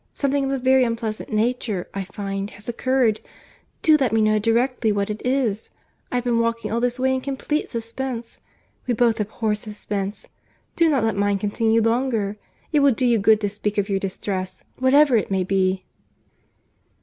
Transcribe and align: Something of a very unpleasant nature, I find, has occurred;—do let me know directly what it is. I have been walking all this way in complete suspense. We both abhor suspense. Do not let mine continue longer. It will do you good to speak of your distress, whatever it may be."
Something 0.15 0.45
of 0.45 0.49
a 0.49 0.57
very 0.57 0.83
unpleasant 0.83 1.31
nature, 1.31 1.87
I 1.93 2.05
find, 2.05 2.49
has 2.57 2.67
occurred;—do 2.67 3.97
let 3.97 4.11
me 4.11 4.19
know 4.23 4.39
directly 4.39 4.91
what 4.91 5.11
it 5.11 5.21
is. 5.23 5.69
I 6.11 6.15
have 6.15 6.23
been 6.23 6.39
walking 6.39 6.71
all 6.71 6.79
this 6.79 6.99
way 6.99 7.13
in 7.13 7.21
complete 7.21 7.69
suspense. 7.69 8.39
We 8.87 8.95
both 8.95 9.21
abhor 9.21 9.53
suspense. 9.53 10.27
Do 10.75 10.89
not 10.89 11.03
let 11.03 11.15
mine 11.15 11.37
continue 11.37 11.83
longer. 11.83 12.37
It 12.73 12.79
will 12.79 12.93
do 12.95 13.05
you 13.05 13.19
good 13.19 13.39
to 13.41 13.49
speak 13.51 13.77
of 13.77 13.89
your 13.89 13.99
distress, 13.99 14.63
whatever 14.77 15.15
it 15.17 15.29
may 15.29 15.43
be." 15.43 15.85